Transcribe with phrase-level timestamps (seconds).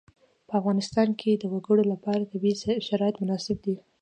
[0.47, 3.75] په افغانستان کې د وګړي لپاره طبیعي شرایط مناسب دي.